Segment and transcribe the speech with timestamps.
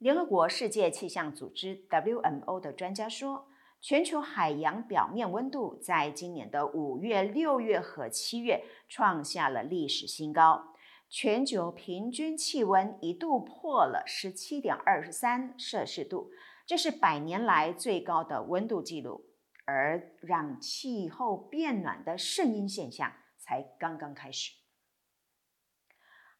[0.00, 3.46] 联合国世界气象组织 （WMO） 的专家说，
[3.82, 10.72] 全球海洋表面温度在今年的五月、六月和七月创下了历史新高，
[11.10, 16.30] 全球平均气温一度破了十七点二十三摄氏度，
[16.64, 19.26] 这是百年来最高的温度记录。
[19.66, 24.59] 而让气候变暖的圣婴现象才刚刚开始。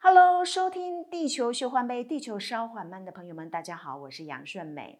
[0.02, 4.98] Hello，收听地球循环杯，地球稍缓慢的朋友们，大家好，我是杨顺美。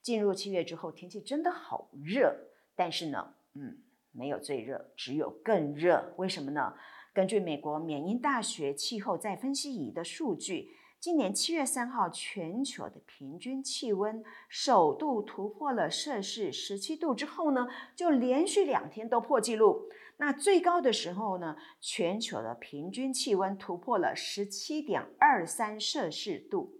[0.00, 2.32] 进入七月之后，天气真的好热，
[2.76, 3.78] 但是呢，嗯，
[4.12, 6.14] 没有最热，只有更热。
[6.16, 6.74] 为什么呢？
[7.12, 10.76] 根据美国缅因大学气候再分析仪的数据。
[11.00, 17.66] 今年七月三号，全球的平均气温首度突破了摄氏十七度之后呢，
[17.96, 19.88] 就连续两天都破纪录。
[20.20, 26.74] 那最高的时候呢，全球的平均气温突破了十七点二三摄氏度。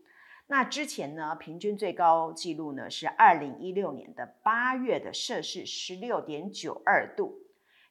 [0.47, 7.39] 那之前呢，平均最高纪录呢是二零一六年的八月的摄氏十六点九二度。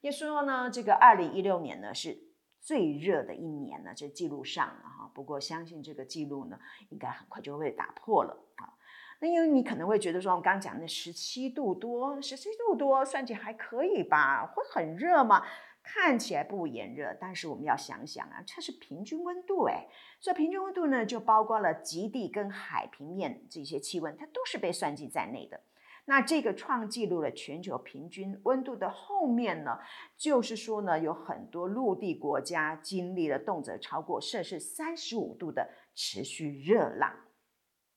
[0.01, 2.29] 也说呢，这个二零一六年呢是。
[2.61, 5.09] 最热的一年呢，这记录上了哈。
[5.15, 8.75] 不过相信这个记录呢，应该很快就会被打破了啊。
[9.19, 14.45] 那因为你可能会觉得说，我刚刚讲的十七度多，十七度多算起来还可以吧？
[14.45, 15.45] 会很热吗？
[15.81, 19.87] 看起来不炎热，但是我们要想想啊，这是平均温度诶。
[20.19, 25.59] 所以平均温度呢，就包括了极地跟海平面这些气温，它都是被算计在内的。
[26.05, 29.79] 那这个创纪录的全球平均温度的后面呢，
[30.17, 37.11] 就是说呢，有很多陆地国家经历了动辄超过摄氏三十五度的持续热浪。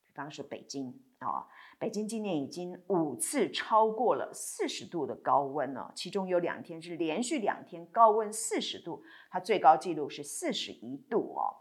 [0.06, 1.46] 比方说北京哦，
[1.78, 11.54] 北京今年已经五次超过了四十度的高温了，其中有两天是连续两天高温四十度，它最高纪录是四十一度哦。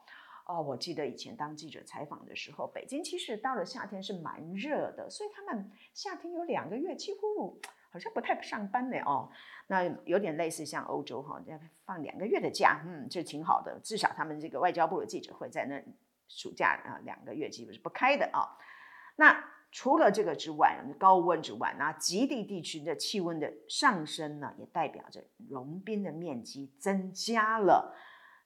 [0.48, 7.58] 哦，我记得以前当记者采访的时候，北京其实到了夏天是蛮热的，所以他们夏天有两个月几乎
[7.90, 8.98] 好像不太上班呢。
[9.06, 9.30] 哦，
[9.68, 15.82] 那有点类似像欧洲哈，要放两个月的假，嗯，这挺好的，至少他们这个外交部的记者会在那
[16.28, 18.44] 暑假啊两个月基本是不开的啊。
[19.16, 27.96] 那除了这个之外，高温之外，那极地地区的气温的上升呢，也代表着融冰的面积增加了。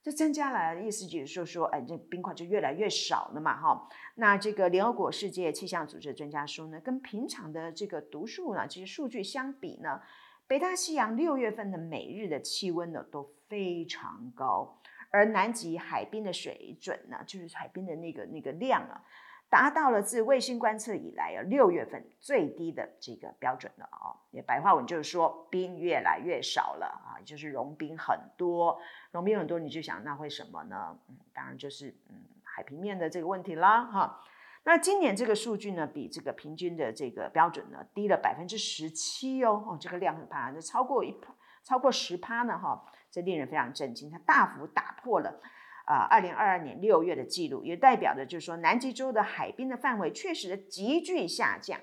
[0.04, 3.88] 这增加了，意思就是说说，哎，这冰块就越来越少了嘛，哈。
[4.14, 10.00] 那这个联合国世界气象组织的专家说呢，跟平常的这个读数呢，其实数据相比呢，
[10.46, 19.02] 北大西洋六月份的每日的气温呢都非常高，而南极海冰的水准呢，就是海冰的那个那个量啊。
[19.48, 28.78] 达到了自卫星观测以来啊六月份最低的这个标准了啊，也白话文就是说冰越来越少了啊，就是融冰很多，
[29.12, 30.98] 融冰很多，你就想那会什么呢？
[31.08, 34.20] 嗯，当然就是嗯海平面的这个问题啦哈。
[34.64, 41.16] 那今年这个数据呢，比这个平均的这个标准呢低了百分之十七哦，哦这个量很大，就超过一
[41.62, 45.40] 超过十趴呢哈，这令人非常震惊，它大幅打破了。
[45.86, 51.80] 啊，二零二二年六月的记录也代表着，就是说南极洲的海滨的范围确实的急剧下降。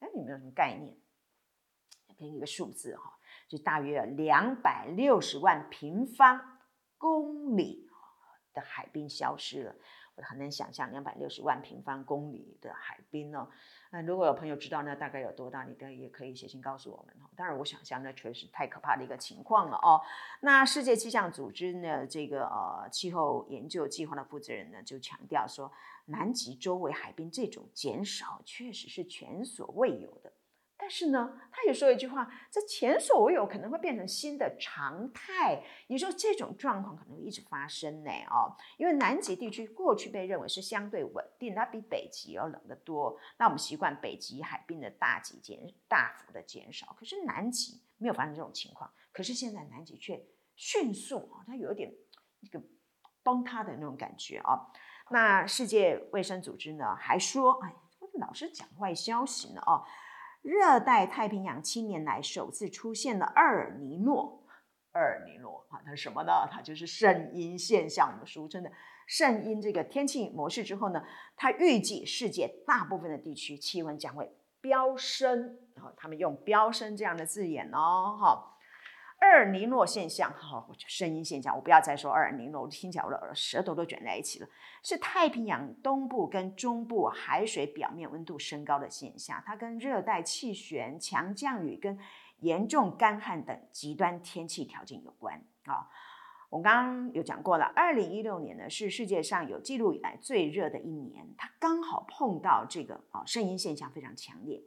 [0.00, 0.96] 哎，你们有什么概念？
[2.18, 3.16] 给你一个数字哈，
[3.46, 6.58] 就大约两百六十万平方
[6.96, 7.88] 公里
[8.52, 9.74] 的海滨消失了。
[10.22, 13.48] 很难想象两百六十万平方公里的海滨呢。
[13.90, 17.30] 那如果有朋友知道那大概有多大，你可以也可以写信告诉我们哈。
[17.34, 20.00] 当然，我想象那确实太可怕的一个情况了哦。
[20.40, 25.72] 那世界气象组织呢，这个呃气候研究计划的负责人呢，就强调说，
[26.04, 30.32] 南极周围海滨这种减少确实是前所未有的。
[30.80, 35.62] 但是呢，他也说一句话，这前所未有可能会变成新的常态。
[35.88, 38.10] 你说这种状况可能会一直发生呢？
[38.30, 43.18] 哦，因为南极地区过去被认为是相对稳定，它比北极要冷得多。
[43.38, 45.58] 那我们习惯北极海冰的大极减
[45.88, 48.88] 大幅的减少，可是南极没有发生这种情况。
[49.12, 50.24] 可是现在南极却
[50.54, 51.92] 迅速啊，它有一点
[52.38, 52.62] 一个
[53.24, 54.70] 崩塌的那种感觉啊。
[55.10, 57.74] 那世界卫生组织呢还说，哎，
[58.20, 59.84] 老是讲坏消息呢哦。
[60.42, 64.42] 热带太平洋七年来首次出现了厄尔尼诺，
[64.94, 66.48] 厄尔尼诺啊，它是什么呢？
[66.50, 68.70] 它就是圣婴现象，我们俗称的
[69.06, 71.02] 圣婴这个天气模式之后呢，
[71.36, 74.30] 它预计世界大部分的地区气温将会
[74.60, 78.54] 飙升，然后他们用飙升这样的字眼哦，哈。
[79.20, 84.48] 厄尔尼诺现象，哈，我就圣婴现象，我不要再说厄尔尼诺，我听起来我的舌头都卷在一起了。
[84.82, 91.98] 是太平洋东部跟中部海水表面温度升高的现象，它跟热带气旋、强降雨跟
[92.40, 95.88] 严重干旱等极端天气条件有关啊。
[96.50, 104.62] 我刚刚有讲过了，二零一六年呢是世界上有记录以来最热的一年，它刚好碰到这个啊声音现象非常强烈。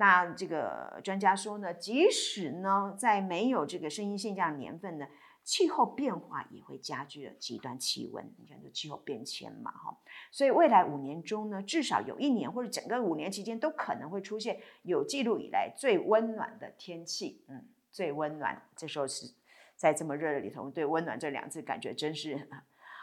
[0.00, 5.06] 那这个专家说呢，即使呢在没有这个声音现象年份呢，
[5.44, 8.24] 气候变化也会加剧了极端气温。
[8.38, 9.94] 你看这气候变迁嘛，哈，
[10.30, 17.44] 所以未来五年中呢，至少有一年或者整个五年期间都可能会出现有记录以来最温暖的天气。
[17.48, 19.30] 嗯，最温暖，这时候是。
[19.76, 22.46] 在这么热的里头，对“温暖”这两字感觉真是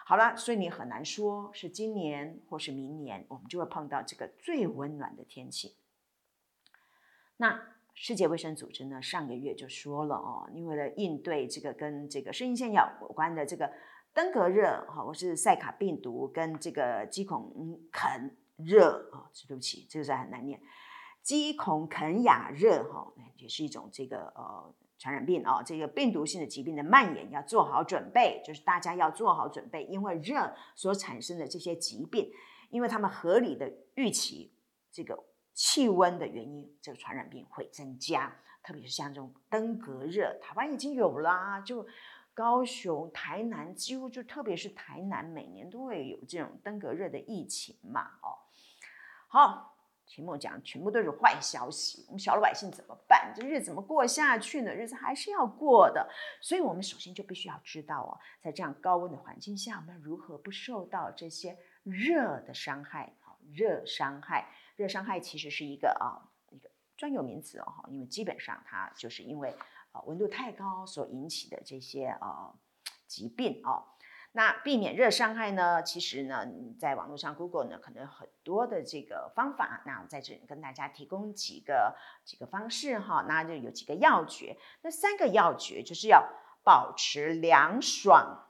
[0.06, 5.76] 好了，所以你很难说是今年或是明年，我们就会碰到这个最温暖的天气。
[7.38, 7.60] 那
[7.94, 13.72] 世界卫生组织呢，上个月就说了哦，因为了应对这个跟这个圣婴现象有关的这个
[14.14, 20.62] 登革热哈，或是塞卡病毒跟这个鸡孔肯热哦，对不起，这个是很难念，
[21.22, 24.74] 鸡孔肯亚热哈，也是一种这个呃。
[25.00, 32.32] 传染病啊，这个病毒性的疾病的蔓延要做好准备，就是大家要做好准备，因为热所产生的这些疾病，
[32.72, 34.52] 因为他们合理的预期
[34.92, 35.16] 这个
[35.58, 38.32] 气温的原因，这个传染病会增加，
[38.62, 41.84] 特别是像这种登革热，台湾已经有啦，就
[42.36, 48.38] 高雄、台南几乎就特别是台南，每年都会有这种登革热的疫情嘛，哦，
[49.28, 49.74] 好。
[50.10, 53.34] 题目讲全部都是坏消息，我们小老百姓怎么办？
[53.36, 54.74] 这日子怎么过下去呢？
[54.74, 56.10] 日子还是要过的，
[56.40, 63.12] 所以我们首先就必须要知道哦，在这样高温的环境下，我们如何不受到这些热的伤害？
[63.20, 69.54] 好热伤害，热伤害其实是一个啊一个专有名词哦，因为基本上它就是因为
[69.92, 72.54] 啊温度太高所引起的这些啊
[73.06, 73.84] 疾病哦。
[74.34, 75.82] 那避免热伤害呢？
[75.82, 76.46] 其实呢，
[76.78, 79.82] 在网络上 Google 呢，可能有很多的这个方法。
[79.84, 83.26] 那我在这里跟大家提供几个几个方式哈。
[83.28, 84.56] 那就有几个要诀。
[84.84, 86.24] 那三个要诀就是要
[86.64, 88.48] 保持凉爽。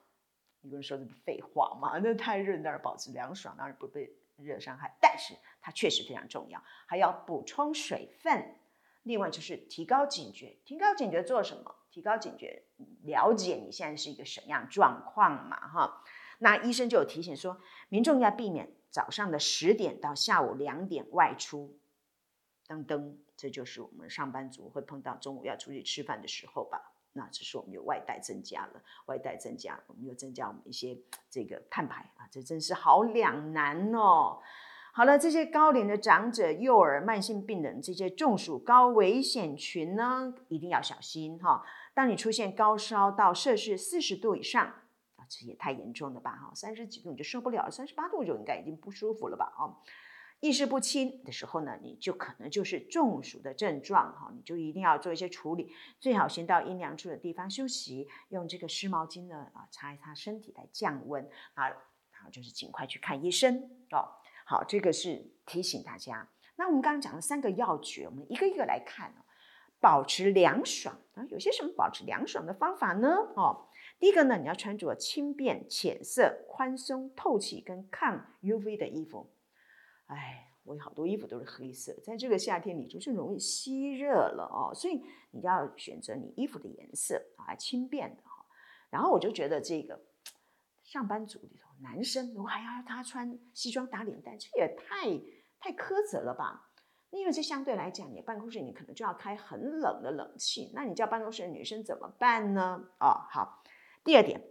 [0.61, 1.97] 有人说这不废话吗？
[2.03, 4.11] 那太热，那保持凉爽，当然不被
[4.43, 4.97] 热伤害。
[5.01, 8.55] 但是它确实非常重要，还要补充水分。
[9.03, 11.75] 另外就是提高警觉，提高警觉做什么？
[11.89, 12.63] 提高警觉，
[13.03, 15.57] 了解你现在是一个什么样状况嘛？
[15.69, 16.03] 哈，
[16.39, 21.79] 那医生就有提醒说，民众要避免早上的十点到下午两点外出。
[22.67, 26.96] 噔噔，这就是我们上班族会碰到中午要出去吃饭的时候吧？
[27.17, 30.95] 那只是我们有外带增加了，外带增加，我们又增加我们一些
[31.29, 34.39] 这个碳排啊，这真是好两难哦。
[34.93, 41.63] 好了，这些高龄的长者、幼儿、慢性病人这些中暑高危险群呢，一定要小心哈。
[41.93, 44.65] 当你出现高烧到摄氏四十度以上
[45.15, 49.73] 啊，这也太严重了吧哈，三十几度你就受不了，三十八度就应该已经不舒服了吧啊。
[50.39, 64.09] 意识不清的时候呢，你就可能就是中暑的症状哈，你就一定要做一些处理，最好先到阴凉处的地方休息，用这个湿毛巾呢啊擦一擦身体来降温啊，然后就是尽快去看医生哦。
[64.45, 66.29] 好，这个是提醒大家。
[66.55, 69.25] 那我们刚刚讲了三个要诀，我们一个一个来看哦。
[69.79, 73.09] 保持凉爽啊，有些什么保持凉爽的方法呢？
[73.35, 73.67] 哦，
[73.99, 79.29] 第一个呢，你要穿着轻便、浅色、宽松、透气跟抗 UV 的衣服。
[80.07, 85.01] 哎，我有好多衣服都是黑色，在这个夏天你就是容易吸热了哦，所以
[85.31, 88.45] 你要选择你衣服的颜色啊，轻便的哈。
[88.89, 90.01] 然后我就觉得这个
[90.83, 91.67] 上班族里头。
[91.79, 95.05] 男生如果还要他穿西装打领带，这也太
[95.59, 96.71] 太苛责了吧？
[97.11, 102.83] 因为这相对来讲，你办公室你可能就要开很冷的冷气，那你叫办公室的女生怎么办呢？
[102.99, 103.63] 哦，好。
[104.03, 104.41] 第二点，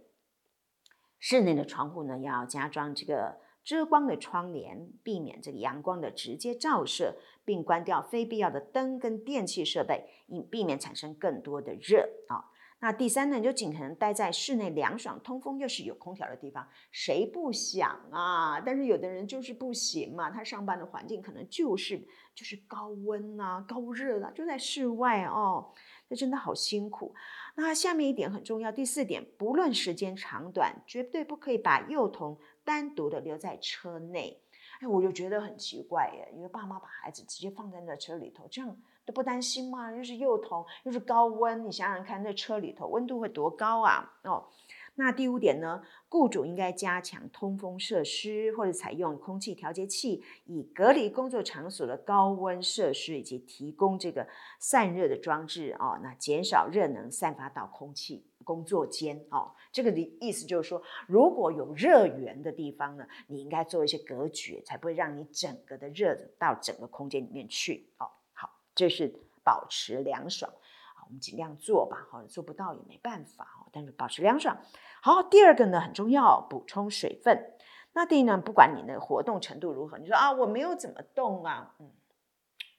[1.19, 12.47] 室内的窗户呢要加装这个遮光的窗帘，避免这个阳光的直接照射，并关掉非必要的灯跟电器设备，以避免产生更多的热啊。
[12.79, 16.65] 那第三呢，你就尽可能待在室内凉爽、通风又是有空调的地方。
[16.91, 18.61] 谁不想啊？
[18.61, 21.97] 但是有的人就是不行嘛，他上班的环境可能就是
[22.33, 25.73] 就是高温啊、高热啊，就在室外哦，
[26.07, 27.13] 这真的好辛苦。
[27.55, 34.37] 那下面一点很重要，第四点，不论时间长短，绝对不可以把幼童单独的留在车内。
[34.81, 38.77] 哎，我就觉得很奇怪耶，因为爸妈把孩子直接放在那车里头，这样。
[39.05, 39.89] 都不担心吗？
[39.95, 44.19] 又是幼童，又是高温，你想想看，那车里头温度会多高啊？
[44.25, 44.45] 哦，
[44.95, 54.27] 那第五点呢，雇主应该加强通风设施，或者采用空气调节器，以隔离工作场所的高温设施，以及提供这个
[54.59, 59.51] 散热的装置哦，那减少热能散发到空气工作间哦。
[59.73, 68.09] 这个的意思就是说，如果有热源的地方呢，你应该做一些隔绝，才不会让你整个的热到整个空间里面去哦。
[68.31, 69.13] 好这是
[69.43, 70.49] 保持凉爽，
[71.05, 74.57] 我们尽量做吧，好，做不到也没办法哦，但是保持凉爽。
[75.01, 77.53] 好，第二个呢很重要，补充水分。
[77.93, 81.91] 那第一呢，不管你的活动程度如何，你说啊我没有怎么动啊，嗯，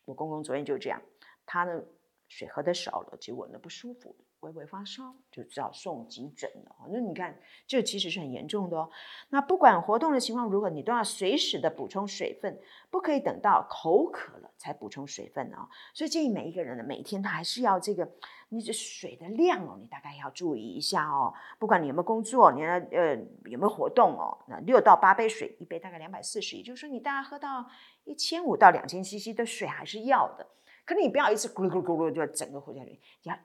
[0.06, 1.00] 我公公昨天就这样，
[1.44, 1.82] 他呢
[2.28, 4.16] 水喝的少了，结果呢不舒服。
[4.40, 6.76] 微微发烧就只好送急诊了。
[6.90, 8.90] 那你看，这其实是很严重的哦。
[9.30, 12.59] 那不管活动的情况如何，你都要随时的补充水分，
[12.90, 15.68] 不可以等到口渴了才补充水分哦。
[15.92, 18.09] 所以建议每一个人呢，每天他还是要这个，
[18.50, 21.35] 你这水的量哦，你大概要注意一下哦。
[21.59, 23.16] 不管你有没有工作，你要呃
[23.47, 27.66] 有没有活动哦，那六到八杯水，一杯大概两百四十，也就是说你大概喝到
[28.04, 30.47] 一千五到两千 CC 的水还是要的。
[30.85, 33.37] 可你不要一次咕噜咕噜咕噜就整个喝下去，要。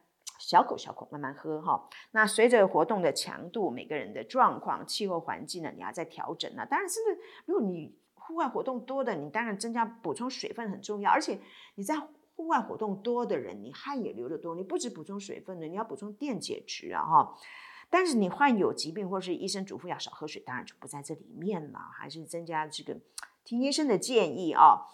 [0.44, 6.66] 小口小口慢慢喝哈，那随着活动的强度、每个人的状况、气候环境呢，你要再调整呢。
[6.70, 11.10] 当然，甚至如果你户外活动多的，你当然增加补充水分很重要。
[11.10, 11.40] 而且
[11.76, 11.98] 你在
[12.36, 17.38] 户外活动多的人，你汗也流得多，你不止补充水分的，你要补充电解质啊哈。
[17.90, 23.00] 但是你患有疾病或是医生嘱咐要少喝水，当然就不在这里面了，还是增加这个
[23.46, 24.88] 听医生的建议啊。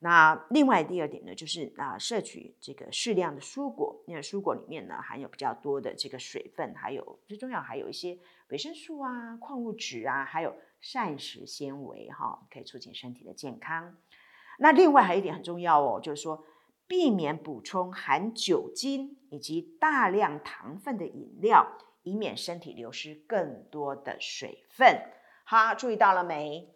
[0.00, 8.16] 那另外第二点呢，就是啊，摄取这个适量的蔬果，因为蔬果里面呢含有比较多的这个水分，还有最重要还有一些
[8.50, 13.96] 维生素啊、矿物质啊，还有膳食纤维哈，可以促进身体的健康。
[14.60, 16.44] 那另外还有一点很重要哦，就是说
[16.86, 25.02] 避免补充含酒精以及大量糖分的饮料，以免身体流失更多的水分。
[25.44, 26.72] 好，注意到了没？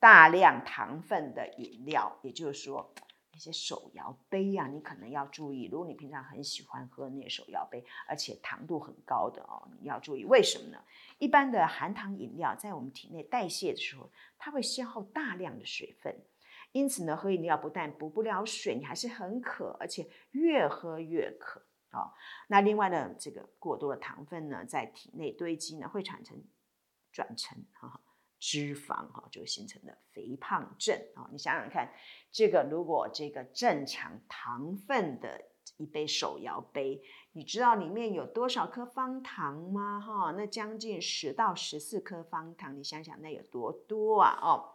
[0.00, 2.94] 大量糖分的饮料，也就是说
[3.32, 5.68] 那些手摇杯啊，你可能要注意。
[5.70, 10.24] 如果你平常很喜欢喝那些手摇杯，而且糖度很高的哦，你要注意。
[10.24, 10.78] 为什么呢？
[11.18, 16.24] 一般的含糖饮料在我们体内代谢的时候，它会消耗大量的水分，
[16.70, 22.12] 因此呢，喝饮料不但补不了水，你还是很渴，而且越喝越渴啊、哦。
[22.46, 26.40] 那另外呢，这个过多的糖分呢，在体内堆积呢，会产生
[27.10, 27.88] 转成哈。
[27.88, 28.00] 哦
[28.38, 31.28] 脂肪哈就形成了肥胖症啊！
[31.32, 31.92] 你想想看，
[32.30, 35.40] 这个如果这个正常糖分的
[35.76, 37.02] 一杯手摇杯，
[37.32, 40.00] 你知道里面有多少颗方糖吗？
[40.00, 44.38] 哈，那将近十到十四颗方糖，你想想那有多多啊！
[44.40, 44.74] 哦，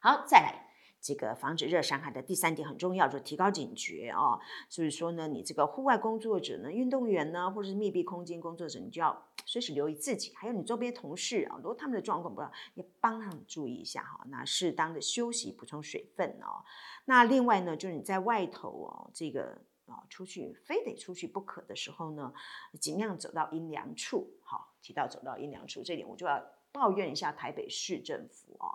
[0.00, 0.63] 好，再来。
[1.04, 4.40] 这个防止热伤害的第三点很重要，就提高警觉哦。
[4.70, 14.24] 所以说呢，你这个户外工作者呢，运动员呢，或者是密闭空间工作者，你就要随时留意自己，还有你周边同事啊，如果他们的状况不好，也帮他们注意一下哈。
[14.30, 16.64] 那适当的休息，补充水分哦。
[17.04, 22.32] 那另外呢，就是你在外头哦，这个啊出去非得出去不可的时候呢，
[22.80, 24.26] 尽量走到阴凉处。
[24.42, 26.42] 好，提到走到阴凉处这点，我就要
[26.72, 28.73] 抱怨一下台北市政府啊。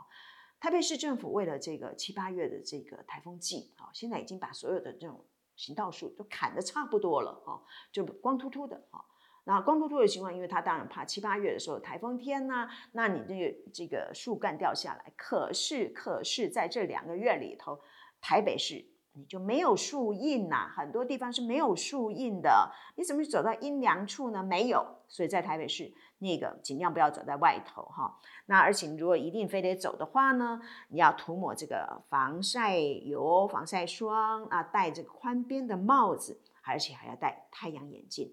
[0.59, 5.25] 台北市政府为了这个七八月的这个台风季啊，现在已经把所有的这种
[5.55, 8.99] 行道树都砍得差不多了啊，就光秃秃的啊。
[9.45, 15.11] 那光秃秃的情况，因为他当然怕七八月的时候台风天呐、那你这个这个树干掉下来。
[15.17, 17.79] 可是，可是在这两个月里头，
[18.21, 22.71] 台北市你就没有树荫呐，很多地方是没有树荫的。
[22.95, 24.43] 你怎么走到阴凉处呢？
[24.43, 25.93] 没有，所以在台北市。
[26.21, 38.29] 那个尽量不要走在外头哈，那而且如果一定非得走的话呢，你要涂抹这个防晒油、防晒霜啊，戴这个宽边的帽子，而且还要戴太阳眼镜。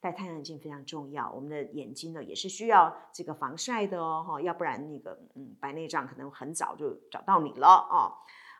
[0.00, 8.16] 戴太阳眼镜非常重要，我们的眼睛呢也是需要这个防晒的哦哈，要不然那个嗯白内障可能很早就找到你了哦。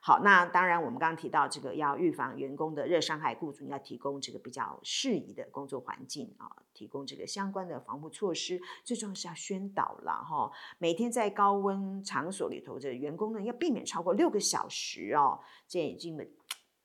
[0.06, 8.60] 好，那当然，我们刚刚提到这个要预防员工的热伤害，雇主要提供这个比较适宜的工作环境啊，提供这个相关的防护措施。
[8.84, 16.24] 最重要是要宣导了哈，每天在高温场所里头，这员工呢要避免超过六个小时哦，这已经的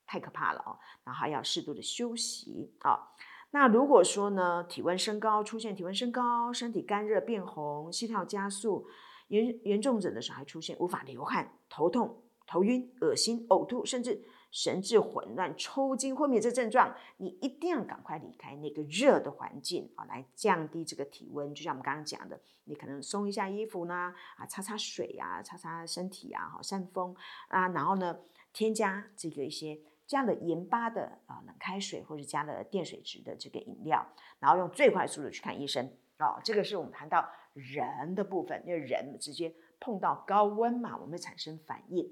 [0.07, 0.79] 太可怕了哦。
[1.03, 3.09] 然后要适度的休息啊。
[3.51, 8.87] 那如果说呢，体温升高，出现体温升高，身体干热变红，心跳加速，
[9.27, 12.20] 严严重者的时候还出现无法流汗、头痛。
[12.51, 21.55] 头晕、恶心、呕吐，甚至神志混乱、抽筋、昏迷这症状，你一定要赶快离开那个热的环境啊，来降低这个体温。
[21.55, 27.15] 就像我们刚刚讲的，你可能松一下衣服呢，啊，擦擦水啊，擦擦身体啊，好扇风
[27.47, 28.19] 啊，然后呢，
[28.51, 34.05] 添加这个一些加了盐巴的啊冷开水，或者加了电水质的这个饮料，
[34.39, 35.89] 然后用最快速度去看医生
[36.19, 36.41] 哦。
[36.43, 42.11] 这个是我们谈到人的部分，因为人直接碰到高温嘛，我们会产生反应。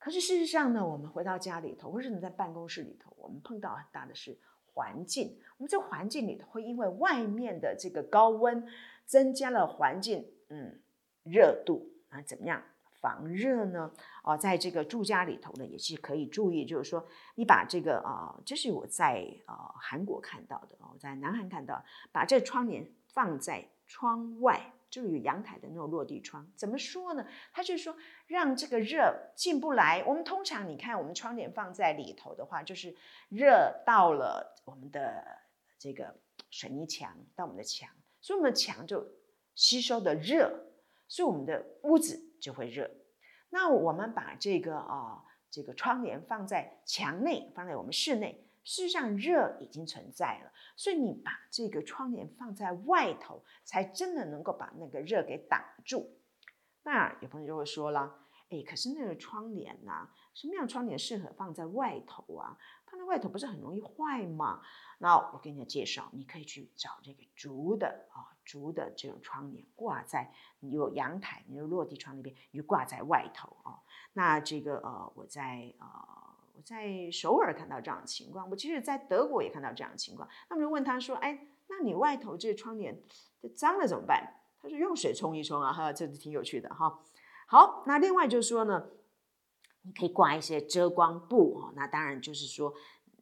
[0.00, 4.36] 可是事实上呢，我们回到家里头，或者你在办公室里头，我们碰到很大的是
[4.72, 5.38] 环境。
[5.58, 8.66] 我们这环境里头会因为外面的这个高温，
[9.04, 10.80] 增加了环境嗯
[11.22, 12.62] 热度啊，怎么样
[13.00, 13.92] 防热呢？
[14.24, 26.46] 哦，在这个住家里头呢，也是可以注意，就是说你把这个啊，这是我在啊韩国看到的我，在南韩看到，把这窗帘放在窗外，就有阳台的那种落地窗。
[26.56, 27.24] 怎么说呢？
[27.52, 30.02] 他就说让这个热进不来。
[30.06, 32.94] 我们通常你看，我们窗帘放在里头的话，就是
[33.28, 35.24] 热到了我们的
[35.78, 36.14] 这个
[36.50, 37.88] 水泥墙，到我们的墙，
[38.20, 39.06] 所以我们的墙就
[39.54, 40.52] 吸收的热，
[41.06, 42.90] 所以我们的屋子就会热。
[43.48, 48.46] 那我们把这个啊、这个窗帘放在墙内，放在我们室内。
[48.62, 56.18] 事实上，热已经存在了，所以你把这个窗帘放在外头，才真的能够把那个热给挡住。
[56.82, 62.56] 那有朋友就会说了，哎，可是那个窗帘呐、什么样窗帘适合放在外头啊？
[62.86, 64.62] 放在外头不是很容易坏吗？
[64.98, 73.80] 那我给你介绍，你可以去找这个竹的啊，竹的这种窗帘挂在你有阳台、你有落地窗那边，你就挂在外头啊。
[74.12, 76.29] 那这个呃，我在呃。
[76.64, 80.28] 在首尔看到这样的情况，我其实，在德国也看到这样的情况。
[80.48, 83.02] 那么就问他说：“哎，那你外头这个窗帘
[83.40, 87.00] 这脏了怎么办？”他说：“用水冲一冲啊，哈，这挺有趣的哈。”
[87.48, 88.88] 好，那另外就是说呢，
[89.82, 91.72] 你可以挂一些遮光布哦。
[91.74, 92.72] 那当然就是说，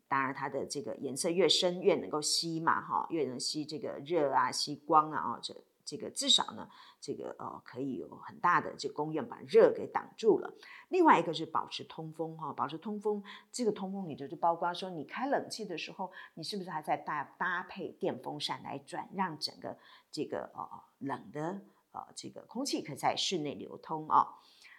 [0.09, 5.55] 当然它的这个颜色越深越能够吸嘛，哈，越能吸这个热啊，吸光啊，哦，这。
[5.89, 6.69] 这个至少呢，
[7.01, 10.53] 这个呃可以有很大的这个功用，把热给挡住了。
[10.91, 19.79] 另外一个是保持通风哈，保持通风，这个通风你就是包括说，你开冷气的时候，你是不是还在搭搭配电风扇来转，让整个
[20.11, 20.69] 这个呃
[20.99, 21.59] 冷的
[21.93, 24.29] 呃这个空气可在室内流通啊？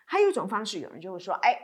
[0.06, 1.58] 还有一种方式，有人就会说，哎，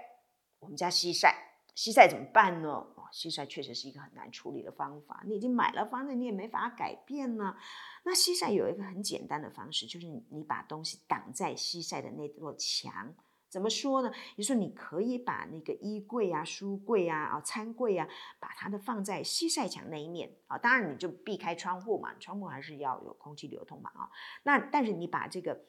[0.57, 2.69] 我们家西晒，西晒怎么办呢？
[2.69, 7.55] 哦，西晒确实是一个很难处理的方法，你已经买了房子，你也没法改变呢。
[8.03, 13.13] 那西晒有一个很简单的方式，就是你把东西挡在西晒的那座墙。
[13.49, 14.09] 怎么说呢？
[14.37, 18.07] 也就说，你可以把那个衣柜啊、书柜啊、啊餐柜啊，
[18.39, 20.57] 把它的放在西晒墙那一面啊。
[20.57, 24.09] 当然，你就避开窗户嘛，窗户还是要有空气流通嘛啊。
[24.43, 25.65] 那但是你把这个。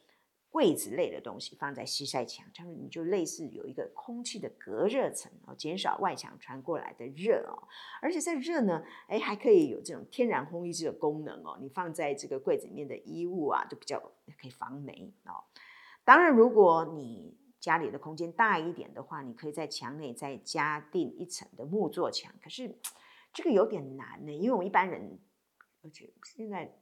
[0.57, 7.69] 柜子类的东西放在西晒墙，这样你就类似有一个空气的隔热层哦，减少外墙传过来的热哦。
[8.01, 11.59] 而且在热呢，哎，还可以有这种天然烘衣机的功能哦。
[11.61, 14.01] 你放在这个柜子里面的衣物啊，都比较
[14.41, 15.45] 可以防霉哦。
[16.05, 22.33] 当然，如果你家里的空间大一点的话，你可以在墙内再加订一层的木作墙。
[22.43, 22.75] 可是
[23.31, 25.19] 这个有点难呢，因为我一般人，
[25.83, 26.79] 而且现在。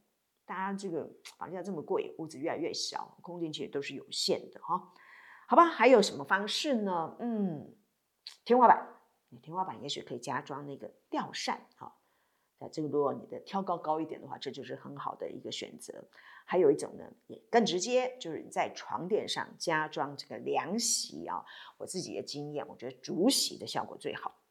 [0.47, 4.93] 大家这个房价这么贵，屋子越来越小，空间其实都是有限的哈。
[5.47, 7.17] 好吧，还有什么方式呢？
[7.21, 7.75] 嗯，
[8.45, 8.87] 天花板，
[9.29, 11.95] 你天花板也许可以加装那个吊扇哈。
[12.59, 16.09] 那这个如果你的挑高高一点的话，这就是很好的一个选择。
[16.47, 21.45] 还有一种呢，也更直接，就是在床垫上加装这个凉席啊。
[21.79, 24.44] 我自己的经验，我觉得竹席的效果最好。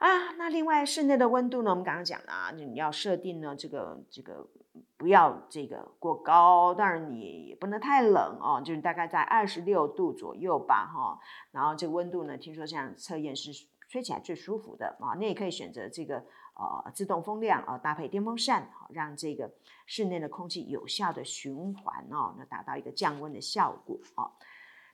[0.00, 1.68] 啊，那另外室内的温度呢？
[1.68, 4.48] 我们刚刚讲了啊，你要设定呢，这个这个
[4.96, 11.20] 不要这个过高，当然你也不能太冷哦，就是大概在二十六度左右吧，哈。
[11.50, 13.50] 然后这个温度呢，听说这样测验是
[13.90, 15.12] 吹起来最舒服的啊。
[15.18, 19.52] 你也可以选择这个呃自动风量啊，搭配电风扇，让这个
[19.84, 24.32] 室内的空气有效的循环哦，那达到一个降温的效果啊。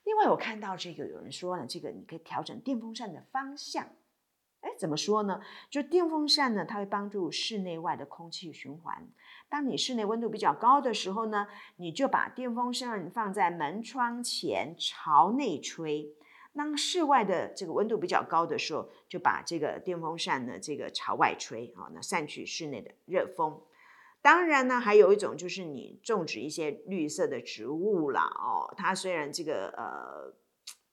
[0.03, 3.87] 另外，我看到这个有人说呢，这个你可以调整电风扇的方向。
[4.67, 5.39] 哎，怎么说呢？
[5.69, 9.07] 就电风扇呢，它会帮助室内外的空气循环。
[9.47, 16.13] 当你室内温度比较高的时候呢，你就把电风扇放在门窗前朝内吹；
[16.53, 23.61] 当室外的这个温度比较高的时候，就把这个电风扇呢这个朝外吹啊，那散去室内的热风。
[24.21, 30.35] 当然呢，还有一种就是你种植一些绿色的植物啦，哦，它虽然这个呃。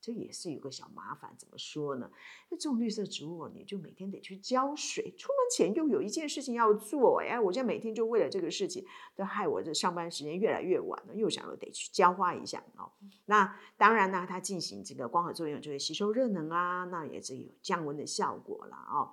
[0.05, 2.11] 这也是有个小麻烦，怎么说呢？
[2.51, 8.85] 那种绿色植物，你就每天得去浇水，出门前又有一件事情要做，哎，我现在每天就为了这个事情，
[9.17, 12.93] 都害我这上班时间越来越晚了，又想着得去浇花一下哦。
[13.25, 19.09] 那当然呢，它进行这个光合作用就会吸收热能啊，那也是有降温的效果了哦。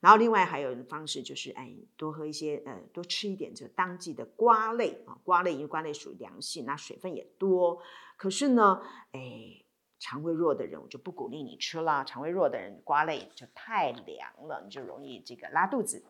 [0.00, 7.80] 然后另外还有一个方式就是，哎，多喝一些呃，多吃一点这当季的瓜类啊，瓜类因为瓜类属于凉性，那水分也多，
[8.16, 9.62] 可是呢，哎。
[9.98, 12.04] 肠胃弱的人，我就不鼓励你吃了。
[12.04, 16.04] 肠胃弱的人，瓜类就太凉了，你就容易这个拉肚子。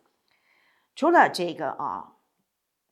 [0.94, 2.16] 除了这个啊，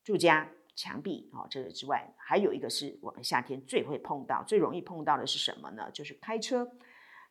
[0.03, 5.89] 住家墙壁啊这个之外，还有一个是我们夏天最会碰到、最容易碰到的是什么呢？
[5.91, 6.71] 就是开车。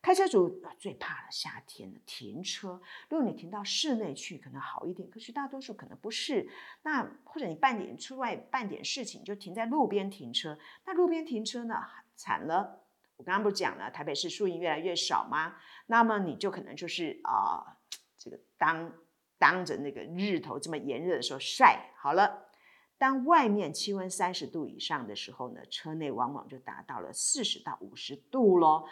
[0.03, 2.79] 开车族最怕的夏天的停车。
[3.09, 6.47] 如果你停到室内去，可能好一点，可是大多数可能不是。
[6.83, 10.59] 那或者你办点出外办点事情，就停在路边停车。
[10.85, 11.77] 那路边停车呢，
[12.17, 12.84] 惨了。
[13.25, 15.57] 刚刚不是讲了，台北市树荫越来越少吗？
[15.87, 17.77] 那么你就可能就是啊、呃，
[18.17, 18.93] 这个当
[19.39, 22.49] 当着那个日头这么炎热的时候晒好了，
[22.99, 28.87] 当外面气温三十度以上的时候呢，车内往往就达到了四十到五十度喽。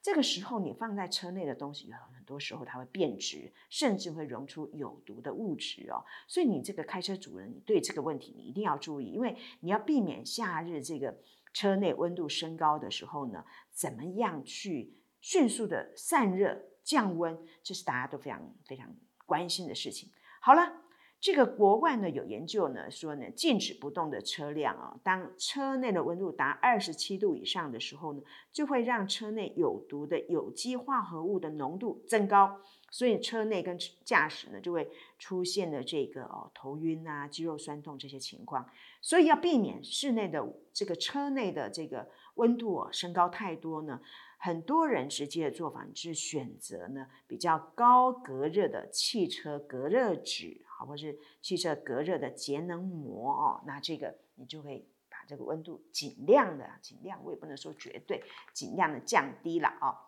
[0.00, 6.04] 这个时候，你放在车内的东西，有很多时候它会变质，甚至会溶出有毒的物质哦。
[6.28, 11.18] 所以，你这个开车主人，你对这个问题你一定要注意，因为你要避免夏日这个
[11.52, 18.94] 车内温度升高的时候呢，怎么样去迅速的散热降温，这是大家都非常非常
[19.26, 20.10] 关心的事情。
[20.40, 20.87] 好了。
[21.20, 38.64] 这个国外呢有研究呢说呢，静止不动的车辆啊，当车内的温度达二十七度以上的时候呢，就会让车内有毒的有机化合物的浓度增高，所以车内跟驾驶呢就会出现了这个哦头晕啊、肌肉酸痛这些情况，
[39.00, 44.00] 所以要避免室内的这个车内的这个温度哦升高太多呢。
[44.40, 58.22] 很多人直接的做法是选择呢比较高隔热的汽车隔热纸，好，或是汽车隔热的节能膜哦，那这个你就会把这个温度尽量的尽量，我也不能说绝对，
[58.54, 59.98] 尽量的降低了哦。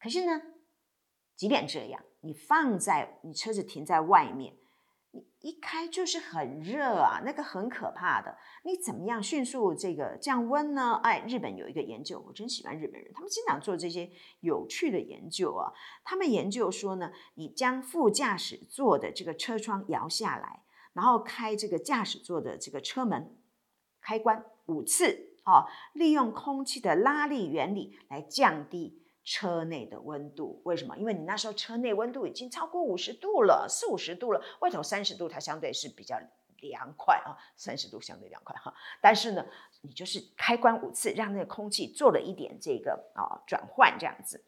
[0.00, 0.40] 可是呢，
[1.36, 4.56] 即便这样，你放在你车子停在外面。
[5.14, 8.36] 你一开就是很热啊，那个很可怕的。
[8.64, 10.98] 你怎么样迅速这个降温呢？
[11.04, 15.72] 哎，日本有一个研究，我真喜欢日本人，他们经常做这些有趣的研究啊。
[16.02, 23.38] 他们研究说呢，你将副驾驶座的这个车窗摇下来，然后开这个驾驶座的这个车门
[24.00, 29.03] 开关五次啊，利用空气的拉力原理来降低。
[29.24, 30.94] 车内的温度为什么？
[30.98, 36.20] 因为你那时候车内温度已经超过五十度了，四五十度了，外头三十度，它相对是比较
[36.60, 38.74] 凉快啊，三十度相对凉快哈。
[39.00, 39.46] 但是呢，
[39.80, 44.44] 你就是开关五次，让那个空气做了一点这个啊转换，这样子，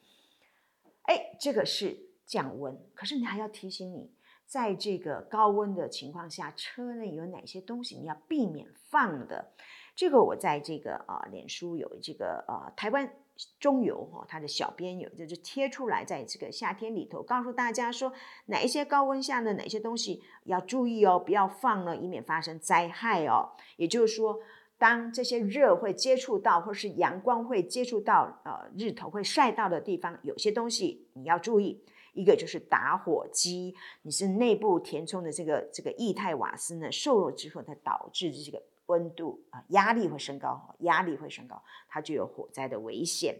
[1.04, 2.78] 哎，这个是降温。
[2.94, 4.12] 可是你还要提醒你，
[4.44, 9.52] 在这个高温的情况下，车内有哪些东西你要避免放的？
[9.94, 13.10] 这个我在这个啊脸书有这个呃台湾。
[13.58, 18.12] 中油哈，它的小编有就是贴出来，在这个夏天里头，告诉大家说
[18.46, 23.50] 哪一些高温下的哪些东西要注意哦，不要放了，以免发生灾害哦。
[23.76, 24.38] 也就是说，
[24.78, 31.82] 当这些热会接触到，或是阳光会接触到，呃，日头会晒到的地方，有些东西你要注意。
[32.14, 38.62] 一个就是打火机，你是内部填充的这个这个液态瓦斯呢，受热之后，它导致这个。
[38.86, 43.38] 温度啊，压力会升高，压力会升高，它就有火灾的危险。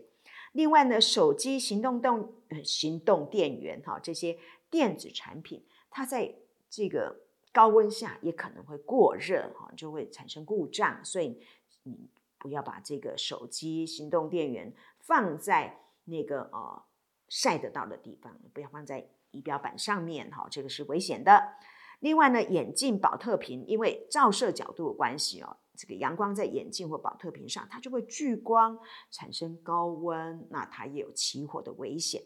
[0.52, 4.38] 另外呢，手机、行动动、行动电源哈，这些
[4.70, 6.35] 电子产品，它在
[6.70, 11.04] 这个高温下也可能会过热哈，就会产生故障。
[11.04, 11.40] 所以
[11.82, 16.82] 你不要把这个手机、行动电源放在那个呃
[17.28, 21.52] 晒得到的地方，不要放在仪表板上面哈，这个是危险的。
[22.00, 28.78] 另外呢，眼镜保特瓶因为照射角度的关系哦，这个阳光在眼镜或保特瓶上，它就会聚光，
[29.11, 32.22] 产生高温，那它也有起火的危险。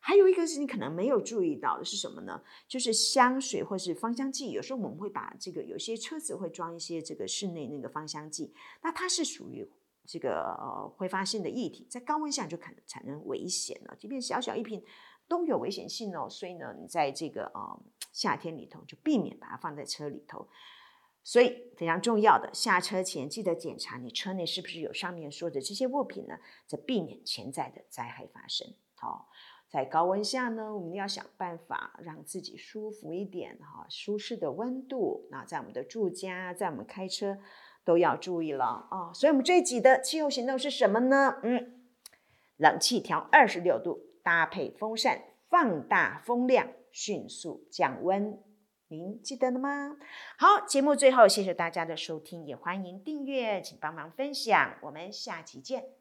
[0.00, 2.40] 还有一个是你可能没有注意到的是什么呢？
[2.68, 9.68] 就是香水或是芳香剂，有时候我们会把这个有些车子会装一些这个室内那个芳香剂，那它是属于
[10.06, 14.82] 这个呃挥发性的液体，在高温下就可能产生危险了，即便小小一瓶。
[15.28, 17.80] 都有危险性哦，所以呢，你在这个呃
[18.12, 20.48] 夏天里头就避免把它放在车里头。
[21.24, 28.66] 所以非常重要的，下车前记得检查你车内是不是有上面说的这些物品呢，则避免潜在的灾害发生。
[28.94, 29.28] 好，
[29.68, 35.28] 在高温下呢，我们要想办法让自己舒服一点哈，舒适的温度。
[35.30, 37.36] 那在我们的住家，在我们开车
[37.84, 39.12] 都要注意了啊。
[39.12, 41.40] 所以我们这一集的气候行动是什么呢？
[41.42, 41.84] 嗯，
[42.56, 44.07] 冷气调二十六度。
[44.28, 48.38] 搭配风扇，放大风量，迅速降温。
[48.88, 49.96] 您记得了吗？
[50.36, 54.74] 好，节目最后，谢谢大家的收听，也欢迎订阅，请帮忙分享。
[54.82, 55.97] 我们下期见。